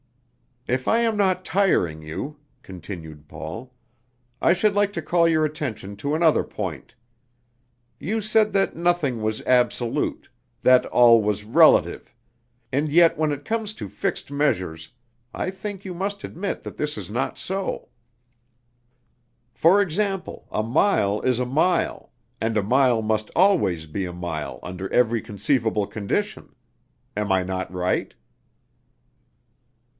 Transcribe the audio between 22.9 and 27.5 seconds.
must always be a mile under every conceivable condition. Am I